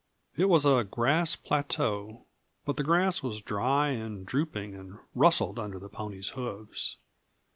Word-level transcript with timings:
It 0.35 0.49
was 0.49 0.65
a 0.65 0.83
grass 0.83 1.35
plateau, 1.35 2.25
but 2.65 2.75
the 2.75 2.81
grass 2.83 3.21
was 3.21 3.39
dry 3.39 3.89
and 3.89 4.25
drooping 4.25 4.73
and 4.73 4.97
rustled 5.13 5.59
under 5.59 5.77
the 5.77 5.89
ponies' 5.89 6.29
hoofs. 6.29 6.97